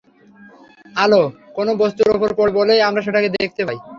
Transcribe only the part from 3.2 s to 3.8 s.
দেখতে পাই।